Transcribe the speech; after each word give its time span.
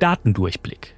Datendurchblick. 0.00 0.96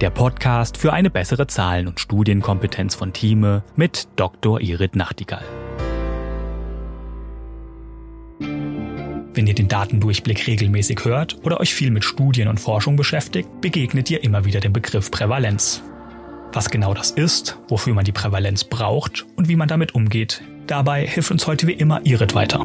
Der 0.00 0.10
Podcast 0.10 0.76
für 0.76 0.92
eine 0.92 1.10
bessere 1.10 1.48
Zahlen- 1.48 1.88
und 1.88 1.98
Studienkompetenz 1.98 2.94
von 2.94 3.12
Thieme 3.12 3.64
mit 3.74 4.06
Dr. 4.14 4.60
Irit 4.60 4.94
Nachtigall. 4.94 5.42
Wenn 8.38 9.48
ihr 9.48 9.54
den 9.54 9.66
Datendurchblick 9.66 10.46
regelmäßig 10.46 11.04
hört 11.04 11.38
oder 11.42 11.58
euch 11.58 11.74
viel 11.74 11.90
mit 11.90 12.04
Studien 12.04 12.46
und 12.46 12.60
Forschung 12.60 12.94
beschäftigt, 12.94 13.60
begegnet 13.60 14.08
ihr 14.12 14.22
immer 14.22 14.44
wieder 14.44 14.60
dem 14.60 14.72
Begriff 14.72 15.10
Prävalenz. 15.10 15.82
Was 16.52 16.70
genau 16.70 16.94
das 16.94 17.10
ist, 17.10 17.58
wofür 17.66 17.94
man 17.94 18.04
die 18.04 18.12
Prävalenz 18.12 18.62
braucht 18.62 19.26
und 19.34 19.48
wie 19.48 19.56
man 19.56 19.66
damit 19.66 19.96
umgeht, 19.96 20.44
dabei 20.68 21.04
hilft 21.04 21.32
uns 21.32 21.48
heute 21.48 21.66
wie 21.66 21.72
immer 21.72 22.06
Irit 22.06 22.36
weiter. 22.36 22.64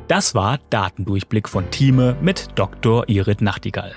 Das 0.09 0.35
war 0.35 0.59
Datendurchblick 0.69 1.49
von 1.49 1.71
Thieme 1.71 2.17
mit 2.21 2.49
Dr. 2.55 3.09
Irit 3.09 3.41
Nachtigall. 3.41 3.95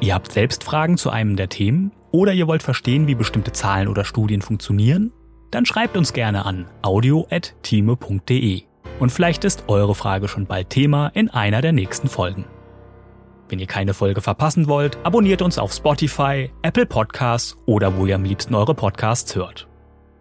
Ihr 0.00 0.14
habt 0.14 0.32
selbst 0.32 0.64
Fragen 0.64 0.96
zu 0.96 1.10
einem 1.10 1.36
der 1.36 1.50
Themen 1.50 1.92
oder 2.10 2.32
ihr 2.32 2.46
wollt 2.46 2.62
verstehen, 2.62 3.06
wie 3.06 3.14
bestimmte 3.14 3.52
Zahlen 3.52 3.88
oder 3.88 4.06
Studien 4.06 4.40
funktionieren? 4.40 5.12
Dann 5.50 5.66
schreibt 5.66 5.98
uns 5.98 6.14
gerne 6.14 6.46
an 6.46 6.66
audio.time.de. 6.80 8.62
Und 9.00 9.12
vielleicht 9.12 9.44
ist 9.44 9.64
eure 9.68 9.94
Frage 9.94 10.28
schon 10.28 10.46
bald 10.46 10.70
Thema 10.70 11.08
in 11.08 11.28
einer 11.28 11.60
der 11.60 11.72
nächsten 11.72 12.08
Folgen. 12.08 12.46
Wenn 13.52 13.58
ihr 13.58 13.66
keine 13.66 13.92
Folge 13.92 14.22
verpassen 14.22 14.66
wollt, 14.66 14.96
abonniert 15.02 15.42
uns 15.42 15.58
auf 15.58 15.74
Spotify, 15.74 16.50
Apple 16.62 16.86
Podcasts 16.86 17.54
oder 17.66 17.98
wo 17.98 18.06
ihr 18.06 18.14
am 18.14 18.24
liebsten 18.24 18.54
eure 18.54 18.74
Podcasts 18.74 19.36
hört. 19.36 19.68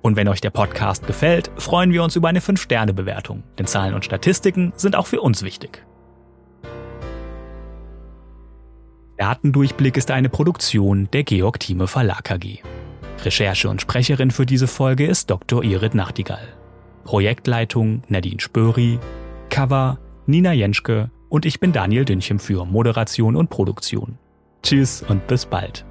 Und 0.01 0.17
wenn 0.17 0.27
euch 0.27 0.41
der 0.41 0.49
Podcast 0.49 1.07
gefällt, 1.07 1.49
freuen 1.55 1.93
wir 1.93 2.03
uns 2.03 2.17
über 2.17 2.27
eine 2.27 2.41
5-Sterne-Bewertung, 2.41 3.43
denn 3.57 3.67
Zahlen 3.67 3.93
und 3.93 4.03
Statistiken 4.03 4.73
sind 4.75 4.97
auch 4.97 5.07
für 5.07 5.21
uns 5.21 5.43
wichtig. 5.43 5.85
Datendurchblick 9.17 9.95
ist 9.95 10.11
eine 10.11 10.27
Produktion 10.27 11.07
der 11.13 11.23
Georg 11.23 11.57
Thieme 11.61 11.87
Verlag 11.87 12.29
AG. 12.31 12.61
Recherche 13.23 13.69
und 13.69 13.79
Sprecherin 13.79 14.31
für 14.31 14.45
diese 14.45 14.67
Folge 14.67 15.05
ist 15.05 15.29
Dr. 15.29 15.63
Irit 15.63 15.95
Nachtigall. 15.95 16.49
Projektleitung 17.05 18.01
Nadine 18.09 18.41
Spöri, 18.41 18.99
Cover 19.49 19.99
Nina 20.25 20.51
Jenschke 20.51 21.11
und 21.31 21.45
ich 21.45 21.61
bin 21.61 21.71
Daniel 21.71 22.03
Dünchem 22.03 22.39
für 22.39 22.65
Moderation 22.65 23.37
und 23.37 23.49
Produktion. 23.49 24.17
Tschüss 24.61 25.01
und 25.01 25.25
bis 25.27 25.45
bald. 25.45 25.85